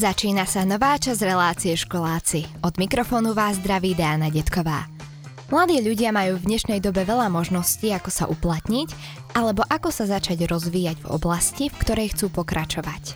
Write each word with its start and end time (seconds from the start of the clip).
Začína 0.00 0.48
sa 0.48 0.64
nová 0.64 0.96
časť 0.96 1.20
relácie 1.28 1.76
školáci. 1.76 2.48
Od 2.64 2.72
mikrofónu 2.80 3.36
vás 3.36 3.60
zdraví 3.60 3.92
Diana 3.92 4.32
Detková. 4.32 4.88
Mladí 5.52 5.76
ľudia 5.76 6.08
majú 6.08 6.40
v 6.40 6.48
dnešnej 6.48 6.80
dobe 6.80 7.04
veľa 7.04 7.28
možností, 7.28 7.92
ako 7.92 8.08
sa 8.08 8.24
uplatniť, 8.24 8.88
alebo 9.36 9.60
ako 9.68 9.92
sa 9.92 10.08
začať 10.08 10.48
rozvíjať 10.48 11.04
v 11.04 11.10
oblasti, 11.12 11.68
v 11.68 11.76
ktorej 11.84 12.16
chcú 12.16 12.32
pokračovať. 12.32 13.12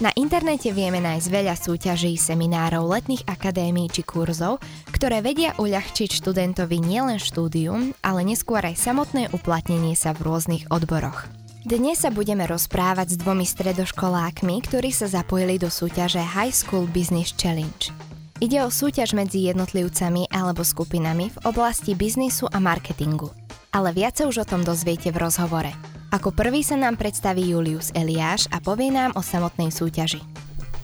Na 0.00 0.08
internete 0.16 0.72
vieme 0.72 1.04
nájsť 1.04 1.28
veľa 1.28 1.52
súťaží, 1.52 2.16
seminárov, 2.16 2.88
letných 2.96 3.28
akadémií 3.28 3.92
či 3.92 4.00
kurzov, 4.00 4.64
ktoré 4.96 5.20
vedia 5.20 5.52
uľahčiť 5.60 6.16
študentovi 6.16 6.80
nielen 6.80 7.20
štúdium, 7.20 7.92
ale 8.00 8.24
neskôr 8.24 8.64
aj 8.64 8.80
samotné 8.80 9.36
uplatnenie 9.36 9.92
sa 9.92 10.16
v 10.16 10.32
rôznych 10.32 10.64
odboroch. 10.72 11.28
Dnes 11.66 11.98
sa 11.98 12.14
budeme 12.14 12.46
rozprávať 12.46 13.18
s 13.18 13.26
dvomi 13.26 13.42
stredoškolákmi, 13.42 14.70
ktorí 14.70 14.94
sa 14.94 15.10
zapojili 15.10 15.58
do 15.58 15.66
súťaže 15.66 16.22
High 16.22 16.54
School 16.54 16.86
Business 16.86 17.34
Challenge. 17.34 17.90
Ide 18.38 18.62
o 18.62 18.70
súťaž 18.70 19.18
medzi 19.18 19.50
jednotlivcami 19.50 20.30
alebo 20.30 20.62
skupinami 20.62 21.26
v 21.34 21.38
oblasti 21.42 21.98
biznisu 21.98 22.46
a 22.54 22.62
marketingu. 22.62 23.34
Ale 23.74 23.90
viac 23.90 24.14
sa 24.14 24.30
už 24.30 24.46
o 24.46 24.46
tom 24.46 24.62
dozviete 24.62 25.10
v 25.10 25.18
rozhovore. 25.18 25.74
Ako 26.14 26.30
prvý 26.30 26.62
sa 26.62 26.78
nám 26.78 27.02
predstaví 27.02 27.42
Julius 27.42 27.90
Eliáš 27.98 28.46
a 28.54 28.62
povie 28.62 28.94
nám 28.94 29.18
o 29.18 29.22
samotnej 29.26 29.74
súťaži. 29.74 30.22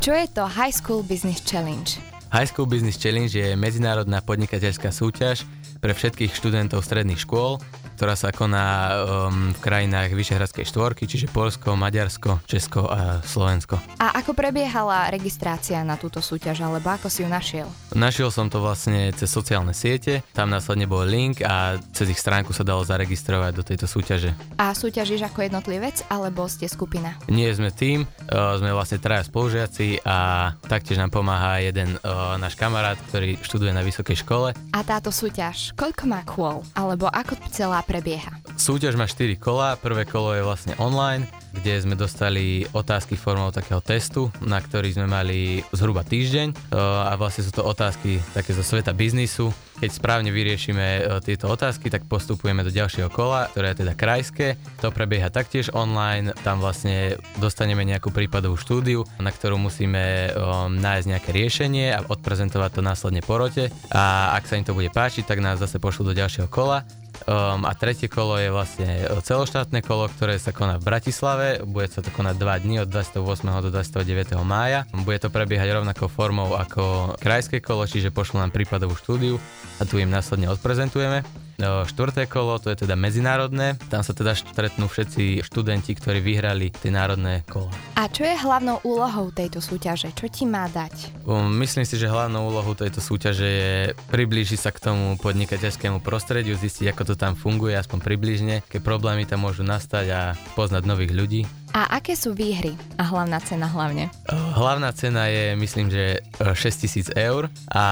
Čo 0.03 0.19
je 0.19 0.27
to 0.35 0.51
High 0.51 0.75
School 0.75 1.07
Business 1.07 1.47
Challenge? 1.47 1.95
High 2.35 2.51
School 2.51 2.67
Business 2.67 2.99
Challenge 2.99 3.31
je 3.31 3.55
medzinárodná 3.55 4.19
podnikateľská 4.19 4.91
súťaž 4.91 5.47
pre 5.79 5.95
všetkých 5.95 6.35
študentov 6.35 6.83
stredných 6.83 7.23
škôl, 7.23 7.63
ktorá 8.03 8.19
sa 8.19 8.35
koná 8.35 8.99
um, 8.99 9.55
v 9.55 9.61
krajinách 9.63 10.11
Vyšehradskej 10.11 10.67
štvorky, 10.67 11.07
čiže 11.07 11.31
Polsko, 11.31 11.79
Maďarsko, 11.79 12.43
Česko 12.51 12.91
a 12.91 13.23
Slovensko. 13.23 13.79
A 14.03 14.19
ako 14.19 14.35
prebiehala 14.35 15.07
registrácia 15.07 15.79
na 15.87 15.95
túto 15.95 16.19
súťaž, 16.19 16.67
alebo 16.67 16.91
ako 16.91 17.07
si 17.07 17.23
ju 17.23 17.31
našiel? 17.31 17.71
Našiel 17.95 18.35
som 18.35 18.51
to 18.51 18.59
vlastne 18.59 19.15
cez 19.15 19.31
sociálne 19.31 19.71
siete, 19.71 20.27
tam 20.35 20.51
následne 20.51 20.91
bol 20.91 21.07
link 21.07 21.47
a 21.47 21.79
cez 21.95 22.11
ich 22.11 22.19
stránku 22.19 22.51
sa 22.51 22.67
dalo 22.67 22.83
zaregistrovať 22.83 23.53
do 23.55 23.63
tejto 23.63 23.87
súťaže. 23.87 24.35
A 24.59 24.75
súťažíš 24.75 25.23
ako 25.23 25.47
jednotlivec, 25.47 26.03
alebo 26.11 26.51
ste 26.51 26.67
skupina? 26.67 27.15
Nie 27.31 27.55
sme 27.55 27.71
tým, 27.71 28.03
uh, 28.03 28.59
sme 28.59 28.75
vlastne 28.75 28.99
traja 28.99 29.31
spolužiaci 29.31 30.03
a 30.03 30.51
taktiež 30.67 30.99
nám 30.99 31.15
pomáha 31.15 31.63
jeden 31.63 31.95
uh, 32.03 32.35
náš 32.35 32.59
kamarát, 32.59 32.99
ktorý 33.15 33.39
študuje 33.47 33.71
na 33.71 33.87
vysokej 33.87 34.27
škole. 34.27 34.59
A 34.75 34.79
táto 34.83 35.15
súťaž, 35.15 35.71
koľko 35.79 36.03
má 36.11 36.27
kôl? 36.27 36.67
Alebo 36.75 37.07
ako 37.07 37.39
celá 37.55 37.79
prebieha? 37.93 38.33
Súťaž 38.57 38.97
má 38.97 39.05
4 39.05 39.37
kola, 39.37 39.77
prvé 39.77 40.09
kolo 40.09 40.33
je 40.33 40.41
vlastne 40.41 40.73
online, 40.81 41.29
kde 41.53 41.85
sme 41.85 41.93
dostali 41.93 42.65
otázky 42.73 43.21
formou 43.21 43.53
takého 43.53 43.85
testu, 43.85 44.33
na 44.41 44.57
ktorý 44.57 44.97
sme 44.97 45.05
mali 45.05 45.61
zhruba 45.77 46.01
týždeň 46.01 46.73
a 46.73 47.13
vlastne 47.21 47.45
sú 47.45 47.53
to 47.53 47.61
otázky 47.61 48.25
také 48.33 48.57
zo 48.57 48.65
sveta 48.65 48.97
biznisu. 48.97 49.53
Keď 49.83 49.91
správne 49.93 50.31
vyriešime 50.31 51.21
tieto 51.27 51.51
otázky, 51.51 51.91
tak 51.91 52.07
postupujeme 52.09 52.63
do 52.63 52.71
ďalšieho 52.71 53.11
kola, 53.11 53.51
ktoré 53.51 53.75
je 53.75 53.85
teda 53.85 53.93
krajské. 53.99 54.55
To 54.81 54.95
prebieha 54.95 55.29
taktiež 55.29 55.75
online, 55.75 56.33
tam 56.47 56.63
vlastne 56.63 57.21
dostaneme 57.43 57.83
nejakú 57.85 58.15
prípadovú 58.15 58.57
štúdiu, 58.57 59.05
na 59.19 59.35
ktorú 59.35 59.59
musíme 59.59 60.33
nájsť 60.79 61.07
nejaké 61.11 61.31
riešenie 61.35 61.93
a 61.93 62.01
odprezentovať 62.09 62.71
to 62.79 62.81
následne 62.81 63.21
porote. 63.27 63.75
A 63.91 64.33
ak 64.39 64.47
sa 64.49 64.57
im 64.57 64.65
to 64.65 64.73
bude 64.73 64.89
páčiť, 64.95 65.27
tak 65.27 65.43
nás 65.43 65.59
zase 65.59 65.83
pošlú 65.83 66.15
do 66.15 66.17
ďalšieho 66.17 66.47
kola 66.47 66.87
Um, 67.23 67.63
a 67.63 67.73
tretie 67.79 68.11
kolo 68.11 68.35
je 68.35 68.51
vlastne 68.51 69.07
celoštátne 69.23 69.79
kolo, 69.87 70.11
ktoré 70.11 70.43
sa 70.43 70.51
koná 70.51 70.83
v 70.83 70.87
Bratislave. 70.91 71.63
Bude 71.63 71.87
sa 71.87 72.03
to 72.03 72.11
konať 72.11 72.35
2 72.35 72.65
dní 72.67 72.77
od 72.83 72.89
28. 72.91 73.23
do 73.63 73.71
29. 73.71 74.35
mája. 74.43 74.91
Bude 74.91 75.23
to 75.23 75.31
prebiehať 75.31 75.71
rovnakou 75.71 76.11
formou 76.11 76.59
ako 76.59 77.15
krajské 77.23 77.63
kolo, 77.63 77.87
čiže 77.87 78.11
pošlo 78.11 78.43
nám 78.43 78.51
prípadovú 78.51 78.99
štúdiu 78.99 79.39
a 79.79 79.87
tu 79.87 80.03
im 80.03 80.11
následne 80.11 80.51
odprezentujeme. 80.51 81.23
Štvrté 81.63 82.27
kolo, 82.27 82.59
to 82.59 82.75
je 82.75 82.83
teda 82.83 82.99
medzinárodné, 82.99 83.79
tam 83.87 84.03
sa 84.03 84.11
teda 84.11 84.35
stretnú 84.35 84.91
všetci 84.91 85.47
študenti, 85.47 85.95
ktorí 85.95 86.19
vyhrali 86.19 86.75
tie 86.75 86.91
národné 86.91 87.47
kolo. 87.47 87.71
A 87.95 88.11
čo 88.11 88.27
je 88.27 88.35
hlavnou 88.35 88.83
úlohou 88.83 89.31
tejto 89.31 89.63
súťaže? 89.63 90.11
Čo 90.13 90.27
ti 90.27 90.45
má 90.45 90.67
dať? 90.67 91.23
Um, 91.23 91.55
myslím 91.63 91.87
si, 91.87 91.95
že 91.95 92.11
hlavnou 92.11 92.51
úlohou 92.51 92.75
tejto 92.75 92.99
súťaže 92.99 93.47
je 93.47 93.75
priblížiť 94.11 94.59
sa 94.59 94.71
k 94.75 94.83
tomu 94.83 95.15
podnikateľskému 95.23 96.03
prostrediu, 96.03 96.59
zistiť, 96.59 96.91
ako 96.91 97.03
to 97.09 97.15
tam 97.15 97.39
funguje, 97.39 97.79
aspoň 97.79 97.99
približne, 98.03 98.55
aké 98.67 98.83
problémy 98.83 99.25
tam 99.25 99.47
môžu 99.47 99.63
nastať 99.63 100.07
a 100.11 100.21
poznať 100.59 100.83
nových 100.85 101.15
ľudí. 101.15 101.43
A 101.73 101.97
aké 101.97 102.13
sú 102.13 102.37
výhry 102.37 102.77
a 103.01 103.09
hlavná 103.09 103.41
cena 103.41 103.65
hlavne? 103.65 104.13
Hlavná 104.29 104.93
cena 104.93 105.33
je, 105.33 105.57
myslím, 105.57 105.89
že 105.89 106.21
6000 106.37 107.17
eur, 107.17 107.49
a, 107.73 107.85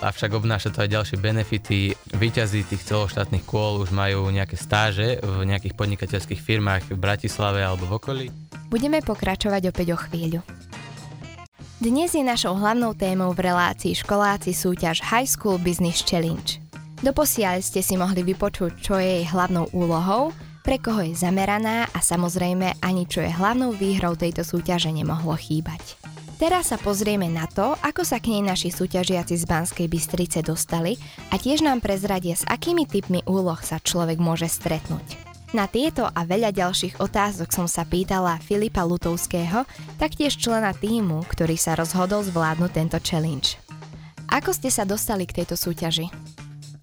avšak 0.00 0.32
obnáša 0.32 0.72
to 0.72 0.80
aj 0.80 0.88
ďalšie 0.88 1.16
benefity. 1.20 1.92
Výťazí 2.16 2.64
tých 2.64 2.88
celoštátnych 2.88 3.44
kôl 3.44 3.84
už 3.84 3.92
majú 3.92 4.32
nejaké 4.32 4.56
stáže 4.56 5.20
v 5.20 5.44
nejakých 5.52 5.76
podnikateľských 5.76 6.40
firmách 6.40 6.88
v 6.88 6.96
Bratislave 6.96 7.60
alebo 7.60 7.84
v 7.84 7.96
okolí. 8.00 8.26
Budeme 8.72 9.04
pokračovať 9.04 9.68
opäť 9.68 9.92
o 9.92 9.98
chvíľu. 10.00 10.40
Dnes 11.76 12.16
je 12.16 12.24
našou 12.24 12.56
hlavnou 12.56 12.96
témou 12.96 13.36
v 13.36 13.52
relácii 13.52 13.92
školáci 14.00 14.56
súťaž 14.56 15.04
High 15.04 15.28
School 15.28 15.60
Business 15.60 16.00
Challenge. 16.00 16.56
Doposiaľ 17.04 17.60
ste 17.60 17.84
si 17.84 18.00
mohli 18.00 18.24
vypočuť, 18.24 18.80
čo 18.80 18.96
je 18.96 19.20
jej 19.20 19.24
hlavnou 19.28 19.68
úlohou, 19.76 20.32
pre 20.66 20.82
koho 20.82 20.98
je 21.06 21.14
zameraná 21.14 21.86
a 21.94 22.02
samozrejme 22.02 22.82
ani 22.82 23.06
čo 23.06 23.22
je 23.22 23.30
hlavnou 23.30 23.70
výhrou 23.70 24.18
tejto 24.18 24.42
súťaže 24.42 24.90
nemohlo 24.90 25.38
chýbať. 25.38 25.94
Teraz 26.42 26.74
sa 26.74 26.76
pozrieme 26.76 27.30
na 27.30 27.46
to, 27.46 27.78
ako 27.86 28.02
sa 28.02 28.18
k 28.18 28.34
nej 28.34 28.42
naši 28.50 28.74
súťažiaci 28.74 29.38
z 29.38 29.46
Banskej 29.46 29.86
Bystrice 29.86 30.42
dostali 30.42 30.98
a 31.30 31.38
tiež 31.38 31.62
nám 31.62 31.78
prezradia, 31.78 32.34
s 32.34 32.42
akými 32.42 32.82
typmi 32.82 33.22
úloh 33.30 33.56
sa 33.62 33.78
človek 33.78 34.18
môže 34.18 34.50
stretnúť. 34.50 35.14
Na 35.54 35.70
tieto 35.70 36.10
a 36.10 36.20
veľa 36.26 36.50
ďalších 36.50 36.98
otázok 36.98 37.54
som 37.54 37.70
sa 37.70 37.86
pýtala 37.86 38.34
Filipa 38.42 38.82
Lutovského, 38.82 39.62
taktiež 40.02 40.34
člena 40.34 40.74
týmu, 40.74 41.22
ktorý 41.30 41.54
sa 41.54 41.78
rozhodol 41.78 42.26
zvládnuť 42.26 42.70
tento 42.74 42.98
challenge. 42.98 43.54
Ako 44.34 44.50
ste 44.50 44.74
sa 44.74 44.82
dostali 44.82 45.30
k 45.30 45.40
tejto 45.40 45.54
súťaži? 45.54 46.10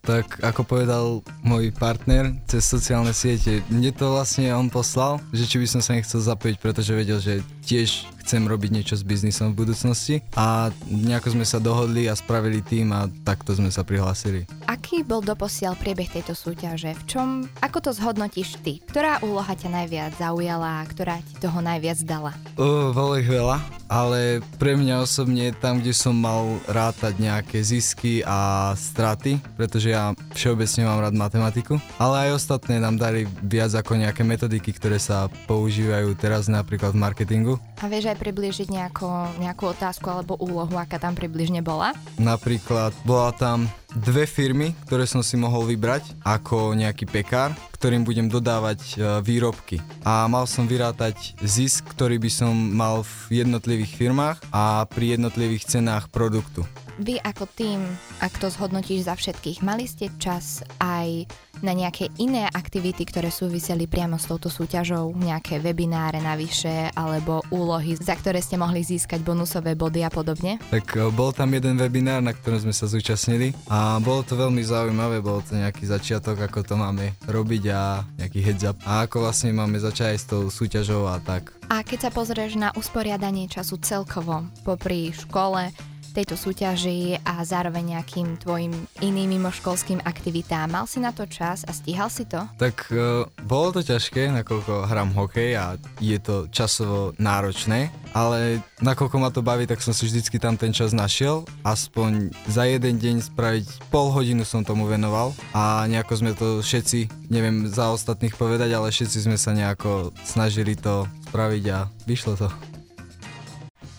tak 0.04 0.44
ako 0.44 0.62
povedal 0.68 1.24
môj 1.44 1.76
partner 1.76 2.32
cez 2.48 2.64
sociálne 2.64 3.12
siete, 3.12 3.62
mne 3.68 3.92
to 3.92 4.16
vlastne 4.16 4.50
on 4.56 4.72
poslal, 4.72 5.20
že 5.36 5.46
či 5.46 5.60
by 5.60 5.68
som 5.68 5.82
sa 5.84 5.96
nechcel 6.00 6.24
zapojiť, 6.24 6.58
pretože 6.58 6.92
vedel, 6.96 7.20
že 7.20 7.44
tiež 7.68 8.08
chcem 8.24 8.48
robiť 8.48 8.72
niečo 8.72 8.96
s 8.96 9.04
biznisom 9.04 9.52
v 9.52 9.68
budúcnosti 9.68 10.24
a 10.40 10.72
nejako 10.88 11.36
sme 11.36 11.44
sa 11.44 11.60
dohodli 11.60 12.08
a 12.08 12.16
spravili 12.16 12.64
tým 12.64 12.96
a 12.96 13.12
takto 13.28 13.52
sme 13.52 13.68
sa 13.68 13.84
prihlásili. 13.84 14.48
Aký 14.64 15.04
bol 15.04 15.20
doposiaľ 15.20 15.76
priebeh 15.76 16.08
tejto 16.08 16.32
súťaže? 16.32 16.96
V 16.96 17.04
čom, 17.04 17.28
ako 17.60 17.84
to 17.84 17.92
zhodnotíš 17.92 18.56
ty? 18.64 18.80
Ktorá 18.88 19.20
úloha 19.20 19.52
ťa 19.52 19.70
najviac 19.76 20.16
zaujala 20.16 20.82
a 20.82 20.88
ktorá 20.88 21.20
ti 21.20 21.36
toho 21.36 21.60
najviac 21.60 22.00
dala? 22.08 22.32
Uh, 22.56 22.96
bolo 22.96 23.20
ich 23.20 23.28
veľa, 23.28 23.60
ale 23.92 24.40
pre 24.56 24.80
mňa 24.80 25.04
osobne 25.04 25.52
tam, 25.60 25.84
kde 25.84 25.92
som 25.92 26.16
mal 26.16 26.64
rátať 26.72 27.20
nejaké 27.20 27.60
zisky 27.60 28.24
a 28.24 28.72
straty, 28.80 29.44
pretože 29.60 29.92
ja 29.92 30.16
všeobecne 30.32 30.88
mám 30.88 31.04
rád 31.04 31.16
matematiku, 31.34 31.82
ale 31.98 32.30
aj 32.30 32.38
ostatné 32.38 32.78
nám 32.78 33.02
dali 33.02 33.26
viac 33.42 33.74
ako 33.74 33.98
nejaké 33.98 34.22
metodiky, 34.22 34.70
ktoré 34.70 35.02
sa 35.02 35.26
používajú 35.50 36.14
teraz 36.14 36.46
napríklad 36.46 36.94
v 36.94 37.02
marketingu. 37.02 37.54
A 37.82 37.90
vieš 37.90 38.14
aj 38.14 38.22
približiť 38.22 38.70
nejako, 38.70 39.34
nejakú 39.42 39.74
otázku 39.74 40.06
alebo 40.14 40.38
úlohu, 40.38 40.78
aká 40.78 41.02
tam 41.02 41.18
približne 41.18 41.66
bola? 41.66 41.98
Napríklad 42.22 42.94
bola 43.02 43.34
tam 43.34 43.66
dve 43.98 44.30
firmy, 44.30 44.78
ktoré 44.86 45.10
som 45.10 45.26
si 45.26 45.34
mohol 45.34 45.66
vybrať 45.70 46.06
ako 46.22 46.78
nejaký 46.78 47.10
pekár, 47.10 47.54
ktorým 47.78 48.02
budem 48.06 48.26
dodávať 48.26 48.80
e, 48.82 49.22
výrobky. 49.22 49.78
A 50.02 50.26
mal 50.26 50.50
som 50.50 50.66
vyrátať 50.66 51.38
zisk, 51.46 51.94
ktorý 51.94 52.18
by 52.18 52.32
som 52.32 52.54
mal 52.54 53.06
v 53.06 53.46
jednotlivých 53.46 53.94
firmách 53.94 54.38
a 54.50 54.86
pri 54.90 55.18
jednotlivých 55.18 55.78
cenách 55.78 56.10
produktu. 56.10 56.66
Vy 57.02 57.18
ako 57.18 57.50
tým, 57.50 57.82
ak 58.22 58.38
to 58.38 58.54
zhodnotíš 58.54 59.10
za 59.10 59.18
všetkých, 59.18 59.66
mali 59.66 59.90
ste 59.90 60.14
čas 60.22 60.62
aj 60.78 61.26
na 61.66 61.74
nejaké 61.74 62.14
iné 62.22 62.46
aktivity, 62.46 63.02
ktoré 63.02 63.34
súviseli 63.34 63.90
priamo 63.90 64.22
s 64.22 64.30
touto 64.30 64.46
súťažou, 64.46 65.10
nejaké 65.18 65.58
webináre 65.58 66.22
navyše 66.22 66.94
alebo 66.94 67.42
úlohy, 67.50 67.98
za 67.98 68.14
ktoré 68.14 68.46
ste 68.46 68.62
mohli 68.62 68.86
získať 68.86 69.26
bonusové 69.26 69.74
body 69.74 70.06
a 70.06 70.14
podobne? 70.14 70.62
Tak 70.70 70.94
e, 70.94 71.10
bol 71.10 71.34
tam 71.34 71.58
jeden 71.58 71.82
webinár, 71.82 72.22
na 72.22 72.30
ktorom 72.30 72.62
sme 72.62 72.74
sa 72.78 72.86
zúčastnili 72.86 73.58
a 73.74 73.98
bolo 73.98 74.22
to 74.22 74.38
veľmi 74.38 74.62
zaujímavé, 74.62 75.18
bol 75.18 75.42
to 75.42 75.58
nejaký 75.58 75.90
začiatok, 75.90 76.46
ako 76.46 76.62
to 76.62 76.76
máme 76.78 77.18
robiť 77.26 77.64
a 77.74 78.06
nejaký 78.22 78.40
heads 78.46 78.70
up 78.70 78.78
a 78.86 79.10
ako 79.10 79.26
vlastne 79.26 79.50
máme 79.50 79.82
začať 79.82 80.14
s 80.14 80.30
tou 80.30 80.46
súťažou 80.54 81.10
a 81.10 81.18
tak. 81.18 81.58
A 81.74 81.82
keď 81.82 82.06
sa 82.06 82.12
pozrieš 82.14 82.54
na 82.54 82.70
usporiadanie 82.78 83.50
času 83.50 83.82
celkovo 83.82 84.46
popri 84.62 85.10
škole, 85.10 85.74
tejto 86.14 86.38
súťaži 86.38 87.18
a 87.26 87.42
zároveň 87.42 87.98
nejakým 87.98 88.38
tvojim 88.38 88.72
iným 89.02 89.42
mimoškolským 89.42 90.06
aktivitám. 90.06 90.70
Mal 90.70 90.86
si 90.86 91.02
na 91.02 91.10
to 91.10 91.26
čas 91.26 91.66
a 91.66 91.74
stíhal 91.74 92.14
si 92.14 92.30
to? 92.30 92.46
Tak 92.62 92.94
uh, 92.94 93.26
bolo 93.44 93.74
to 93.74 93.82
ťažké, 93.82 94.30
nakoľko 94.30 94.86
hrám 94.86 95.12
hokej 95.18 95.58
a 95.58 95.76
je 95.98 96.18
to 96.22 96.46
časovo 96.54 97.18
náročné, 97.18 97.90
ale 98.14 98.62
nakoľko 98.80 99.16
ma 99.18 99.34
to 99.34 99.42
baví, 99.42 99.66
tak 99.66 99.82
som 99.82 99.92
si 99.92 100.06
vždycky 100.06 100.38
tam 100.38 100.54
ten 100.54 100.70
čas 100.70 100.94
našiel. 100.94 101.50
Aspoň 101.66 102.30
za 102.46 102.70
jeden 102.70 103.02
deň 103.02 103.34
spraviť 103.34 103.90
pol 103.90 104.14
hodinu 104.14 104.46
som 104.46 104.62
tomu 104.62 104.86
venoval 104.86 105.34
a 105.58 105.90
nejako 105.90 106.14
sme 106.14 106.32
to 106.38 106.62
všetci, 106.62 107.30
neviem 107.34 107.66
za 107.66 107.90
ostatných 107.90 108.38
povedať, 108.38 108.70
ale 108.78 108.94
všetci 108.94 109.26
sme 109.26 109.38
sa 109.42 109.58
nejako 109.58 110.14
snažili 110.22 110.78
to 110.78 111.10
spraviť 111.34 111.64
a 111.74 111.90
vyšlo 112.06 112.38
to. 112.38 112.73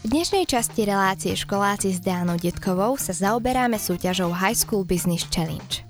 V 0.05 0.13
dnešnej 0.13 0.45
časti 0.45 0.85
relácie 0.85 1.33
Školáci 1.33 1.97
s 1.97 1.97
Dánou 1.97 2.37
Detkovou 2.37 3.01
sa 3.01 3.17
zaoberáme 3.17 3.81
súťažou 3.81 4.37
High 4.37 4.53
School 4.53 4.85
Business 4.85 5.25
Challenge. 5.33 5.81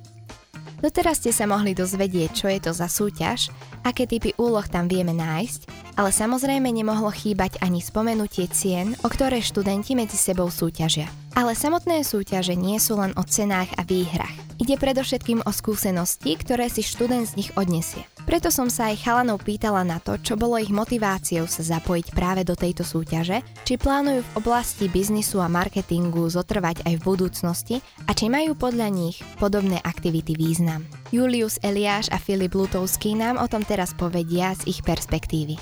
Doteraz 0.79 1.19
ste 1.19 1.35
sa 1.35 1.51
mohli 1.51 1.75
dozvedieť, 1.75 2.31
čo 2.31 2.47
je 2.47 2.63
to 2.63 2.71
za 2.71 2.87
súťaž, 2.87 3.51
aké 3.83 4.07
typy 4.07 4.31
úloh 4.39 4.63
tam 4.71 4.87
vieme 4.87 5.11
nájsť, 5.19 5.67
ale 5.99 6.15
samozrejme 6.15 6.71
nemohlo 6.71 7.11
chýbať 7.11 7.59
ani 7.59 7.83
spomenutie 7.83 8.47
cien, 8.55 8.95
o 9.03 9.11
ktoré 9.11 9.43
študenti 9.43 9.99
medzi 9.99 10.15
sebou 10.15 10.47
súťažia. 10.47 11.11
Ale 11.35 11.59
samotné 11.59 12.07
súťaže 12.07 12.55
nie 12.55 12.79
sú 12.79 12.95
len 12.95 13.11
o 13.19 13.27
cenách 13.27 13.75
a 13.75 13.83
výhrach. 13.83 14.31
Ide 14.63 14.79
predovšetkým 14.79 15.43
o 15.43 15.51
skúsenosti, 15.51 16.39
ktoré 16.39 16.71
si 16.71 16.87
študent 16.87 17.27
z 17.27 17.35
nich 17.35 17.51
odnesie. 17.59 18.07
Preto 18.25 18.49
som 18.49 18.73
sa 18.73 18.89
aj 18.89 19.05
chalanov 19.05 19.45
pýtala 19.45 19.85
na 19.85 20.01
to, 20.01 20.17
čo 20.17 20.41
bolo 20.41 20.57
ich 20.57 20.73
motiváciou 20.73 21.45
sa 21.45 21.61
zapojiť 21.61 22.17
práve 22.17 22.41
do 22.41 22.57
tejto 22.57 22.81
súťaže, 22.81 23.45
či 23.69 23.77
plánujú 23.77 24.25
v 24.25 24.35
oblasti 24.41 24.89
biznisu 24.89 25.45
a 25.45 25.49
marketingu 25.53 26.25
zotrvať 26.33 26.89
aj 26.89 26.95
v 26.99 27.05
budúcnosti 27.05 27.77
a 28.09 28.17
či 28.17 28.33
majú 28.33 28.57
podľa 28.57 28.89
nich 28.89 29.21
podobné 29.37 29.77
aktivity 29.85 30.33
význam. 30.41 30.89
Julius 31.13 31.61
Eliáš 31.61 32.09
a 32.09 32.17
Filip 32.17 32.57
Lutovský 32.57 33.13
nám 33.13 33.37
o 33.37 33.45
tom 33.45 33.61
teraz 33.61 33.93
povedia 33.93 34.57
z 34.57 34.73
ich 34.73 34.81
perspektívy. 34.81 35.61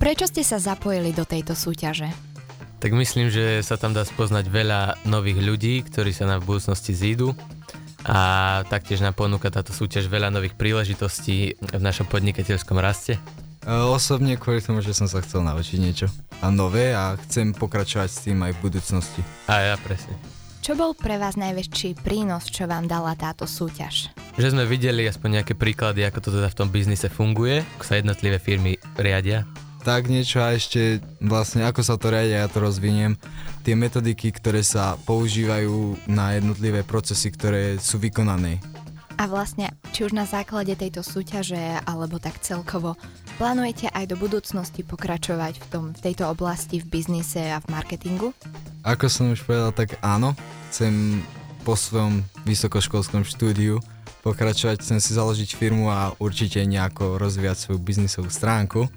Prečo 0.00 0.24
ste 0.24 0.40
sa 0.40 0.56
zapojili 0.56 1.12
do 1.12 1.28
tejto 1.28 1.52
súťaže? 1.52 2.08
Tak 2.80 2.92
myslím, 2.96 3.28
že 3.28 3.60
sa 3.60 3.76
tam 3.76 3.92
dá 3.92 4.04
spoznať 4.04 4.48
veľa 4.48 5.04
nových 5.08 5.40
ľudí, 5.40 5.84
ktorí 5.84 6.16
sa 6.16 6.28
na 6.28 6.40
budúcnosti 6.40 6.96
zídu 6.96 7.36
a 8.04 8.18
taktiež 8.68 9.00
nám 9.00 9.16
ponúka 9.16 9.48
táto 9.48 9.72
súťaž 9.72 10.12
veľa 10.12 10.28
nových 10.28 10.54
príležitostí 10.54 11.56
v 11.56 11.82
našom 11.82 12.04
podnikateľskom 12.06 12.76
raste. 12.76 13.16
E, 13.16 13.70
osobne 13.72 14.36
kvôli 14.36 14.60
tomu, 14.60 14.84
že 14.84 14.92
som 14.92 15.08
sa 15.08 15.24
chcel 15.24 15.40
naučiť 15.40 15.78
niečo 15.80 16.06
a 16.44 16.52
nové 16.52 16.92
a 16.92 17.16
chcem 17.24 17.56
pokračovať 17.56 18.08
s 18.12 18.22
tým 18.28 18.44
aj 18.44 18.52
v 18.56 18.62
budúcnosti. 18.62 19.20
A 19.48 19.72
ja 19.72 19.76
presne. 19.80 20.12
Čo 20.64 20.76
bol 20.80 20.96
pre 20.96 21.20
vás 21.20 21.36
najväčší 21.36 22.00
prínos, 22.00 22.48
čo 22.48 22.64
vám 22.64 22.88
dala 22.88 23.12
táto 23.16 23.44
súťaž? 23.44 24.08
Že 24.40 24.56
sme 24.56 24.64
videli 24.64 25.04
aspoň 25.04 25.40
nejaké 25.40 25.52
príklady, 25.56 26.08
ako 26.08 26.24
to 26.24 26.30
teda 26.32 26.48
v 26.48 26.56
tom 26.56 26.68
biznise 26.72 27.12
funguje, 27.12 27.60
ako 27.76 27.84
sa 27.84 28.00
jednotlivé 28.00 28.40
firmy 28.40 28.80
riadia 28.96 29.44
tak 29.84 30.08
niečo 30.08 30.40
a 30.40 30.56
ešte 30.56 31.04
vlastne 31.20 31.68
ako 31.68 31.84
sa 31.84 32.00
to 32.00 32.08
riadia, 32.08 32.42
ja 32.42 32.48
to 32.48 32.64
rozviniem. 32.64 33.20
Tie 33.60 33.76
metodiky, 33.76 34.32
ktoré 34.32 34.64
sa 34.64 34.96
používajú 35.04 36.08
na 36.08 36.32
jednotlivé 36.40 36.80
procesy, 36.80 37.28
ktoré 37.28 37.76
sú 37.76 38.00
vykonané. 38.00 38.64
A 39.14 39.30
vlastne, 39.30 39.70
či 39.94 40.02
už 40.02 40.16
na 40.16 40.26
základe 40.26 40.74
tejto 40.74 41.06
súťaže, 41.06 41.78
alebo 41.86 42.18
tak 42.18 42.42
celkovo, 42.42 42.98
plánujete 43.38 43.86
aj 43.92 44.10
do 44.10 44.16
budúcnosti 44.18 44.82
pokračovať 44.82 45.60
v, 45.62 45.66
tom, 45.70 45.84
v 45.94 46.00
tejto 46.00 46.26
oblasti 46.26 46.82
v 46.82 46.88
biznise 46.88 47.54
a 47.54 47.62
v 47.62 47.70
marketingu? 47.70 48.34
Ako 48.82 49.06
som 49.06 49.30
už 49.30 49.46
povedal, 49.46 49.70
tak 49.70 50.00
áno. 50.02 50.34
Chcem 50.74 51.22
po 51.62 51.78
svojom 51.78 52.26
vysokoškolskom 52.42 53.22
štúdiu 53.22 53.78
pokračovať, 54.26 54.82
chcem 54.82 54.98
si 54.98 55.14
založiť 55.14 55.54
firmu 55.54 55.92
a 55.92 56.16
určite 56.18 56.64
nejako 56.64 57.20
rozvíjať 57.20 57.68
svoju 57.68 57.78
biznisovú 57.78 58.32
stránku. 58.32 58.90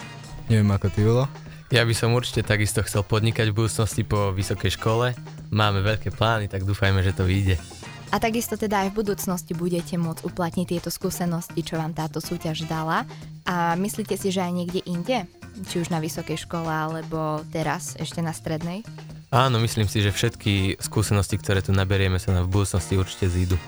Neviem, 0.48 0.72
ako 0.72 0.88
ty 0.88 1.04
bolo. 1.04 1.28
Ja 1.68 1.84
by 1.84 1.92
som 1.92 2.16
určite 2.16 2.48
takisto 2.48 2.80
chcel 2.80 3.04
podnikať 3.04 3.52
v 3.52 3.58
budúcnosti 3.60 4.08
po 4.08 4.32
vysokej 4.32 4.80
škole. 4.80 5.12
Máme 5.52 5.84
veľké 5.84 6.16
plány, 6.16 6.48
tak 6.48 6.64
dúfajme, 6.64 7.04
že 7.04 7.12
to 7.12 7.28
vyjde. 7.28 7.60
A 8.08 8.24
takisto 8.24 8.56
teda 8.56 8.88
aj 8.88 8.96
v 8.96 9.04
budúcnosti 9.04 9.52
budete 9.52 10.00
môcť 10.00 10.24
uplatniť 10.24 10.66
tieto 10.72 10.88
skúsenosti, 10.88 11.60
čo 11.60 11.76
vám 11.76 11.92
táto 11.92 12.24
súťaž 12.24 12.64
dala. 12.64 13.04
A 13.44 13.76
myslíte 13.76 14.16
si, 14.16 14.32
že 14.32 14.40
aj 14.40 14.54
niekde 14.56 14.80
inde? 14.88 15.28
Či 15.68 15.84
už 15.84 15.92
na 15.92 16.00
vysokej 16.00 16.40
škole, 16.40 16.72
alebo 16.72 17.44
teraz 17.52 18.00
ešte 18.00 18.24
na 18.24 18.32
strednej? 18.32 18.88
Áno, 19.28 19.60
myslím 19.60 19.92
si, 19.92 20.00
že 20.00 20.16
všetky 20.16 20.80
skúsenosti, 20.80 21.36
ktoré 21.36 21.60
tu 21.60 21.76
naberieme, 21.76 22.16
sa 22.16 22.32
nám 22.32 22.48
v 22.48 22.64
budúcnosti 22.64 22.96
určite 22.96 23.28
zídu. 23.28 23.60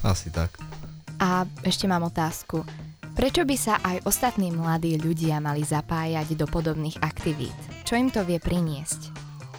Asi 0.00 0.32
tak. 0.32 0.56
A 1.20 1.44
ešte 1.60 1.84
mám 1.84 2.08
otázku. 2.08 2.64
Prečo 3.12 3.44
by 3.44 3.56
sa 3.60 3.76
aj 3.84 4.08
ostatní 4.08 4.48
mladí 4.48 4.96
ľudia 4.96 5.36
mali 5.36 5.60
zapájať 5.60 6.32
do 6.32 6.48
podobných 6.48 6.96
aktivít? 7.04 7.52
Čo 7.84 8.00
im 8.00 8.08
to 8.08 8.24
vie 8.24 8.40
priniesť? 8.40 9.12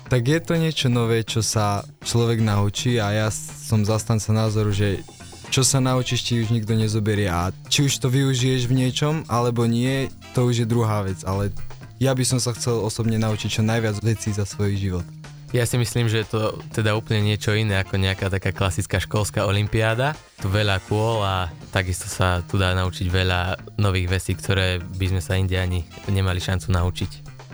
Tak 0.09 0.21
je 0.25 0.39
to 0.41 0.57
niečo 0.57 0.89
nové, 0.89 1.21
čo 1.21 1.45
sa 1.45 1.85
človek 2.01 2.41
naučí 2.41 2.97
a 2.97 3.13
ja 3.13 3.27
som 3.29 3.85
zastanca 3.85 4.33
názoru, 4.33 4.73
že 4.73 5.05
čo 5.53 5.61
sa 5.61 5.77
naučíš, 5.77 6.25
ti 6.25 6.41
už 6.41 6.49
nikto 6.49 6.73
nezoberie 6.73 7.29
a 7.29 7.53
či 7.69 7.85
už 7.85 8.01
to 8.01 8.09
využiješ 8.09 8.65
v 8.65 8.73
niečom 8.73 9.21
alebo 9.29 9.69
nie, 9.69 10.09
to 10.33 10.49
už 10.49 10.65
je 10.65 10.67
druhá 10.67 11.05
vec, 11.05 11.21
ale 11.21 11.53
ja 12.01 12.17
by 12.17 12.25
som 12.25 12.41
sa 12.41 12.57
chcel 12.57 12.81
osobne 12.81 13.21
naučiť 13.21 13.61
čo 13.61 13.61
najviac 13.61 14.01
vecí 14.01 14.33
za 14.33 14.49
svoj 14.49 14.73
život. 14.81 15.05
Ja 15.53 15.69
si 15.69 15.77
myslím, 15.77 16.09
že 16.09 16.25
je 16.25 16.33
to 16.33 16.57
teda 16.73 16.97
úplne 16.97 17.21
niečo 17.21 17.53
iné 17.53 17.77
ako 17.77 18.01
nejaká 18.01 18.25
taká 18.33 18.49
klasická 18.49 18.97
školská 18.97 19.45
olimpiáda. 19.45 20.17
Tu 20.41 20.49
veľa 20.49 20.81
kôl 20.89 21.21
a 21.21 21.53
takisto 21.69 22.09
sa 22.09 22.41
tu 22.41 22.57
dá 22.57 22.73
naučiť 22.73 23.05
veľa 23.05 23.61
nových 23.77 24.17
vecí, 24.17 24.33
ktoré 24.33 24.81
by 24.81 25.13
sme 25.13 25.21
sa 25.21 25.37
inde 25.37 25.53
ani 25.53 25.85
nemali 26.09 26.41
šancu 26.41 26.73
naučiť. 26.73 27.11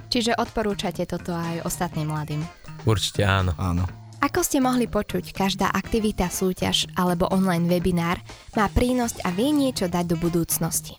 Čiže 0.07 0.39
odporúčate 0.39 1.03
toto 1.03 1.35
aj 1.35 1.67
ostatným 1.67 2.07
mladým? 2.07 2.39
Určite 2.87 3.27
áno. 3.27 3.51
Áno. 3.59 3.83
Ako 4.23 4.47
ste 4.47 4.63
mohli 4.63 4.87
počuť, 4.87 5.35
každá 5.35 5.67
aktivita, 5.67 6.31
súťaž 6.31 6.87
alebo 6.95 7.27
online 7.35 7.67
webinár 7.67 8.23
má 8.55 8.71
prínos 8.71 9.19
a 9.27 9.31
vie 9.35 9.51
niečo 9.51 9.91
dať 9.91 10.15
do 10.15 10.15
budúcnosti. 10.15 10.95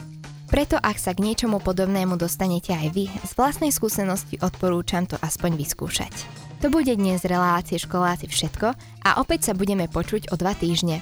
Preto 0.52 0.76
ak 0.76 1.00
sa 1.00 1.17
k 1.17 1.25
niečomu 1.25 1.64
podobnému 1.64 2.20
dostanete 2.20 2.76
aj 2.76 2.88
vy, 2.93 3.08
z 3.08 3.32
vlastnej 3.41 3.73
skúsenosti 3.73 4.37
odporúčam 4.44 5.08
to 5.08 5.17
aspoň 5.25 5.56
vyskúšať. 5.56 6.50
To 6.61 6.69
bude 6.69 6.93
dnes 6.93 7.25
relácie 7.25 7.81
školáci 7.81 8.29
všetko 8.29 8.77
a 9.09 9.11
opäť 9.17 9.49
sa 9.49 9.53
budeme 9.57 9.89
počuť 9.89 10.29
o 10.29 10.37
dva 10.37 10.53
týždne. 10.53 11.01